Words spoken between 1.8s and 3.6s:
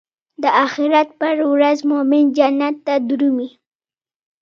مومن جنت ته درومي.